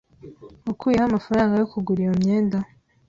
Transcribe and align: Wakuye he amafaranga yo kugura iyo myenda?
Wakuye 0.65 0.95
he 0.99 1.05
amafaranga 1.09 1.53
yo 1.61 1.67
kugura 1.73 1.99
iyo 2.01 2.13
myenda? 2.19 2.57